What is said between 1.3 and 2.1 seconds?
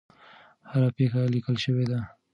لیکل شوې ده.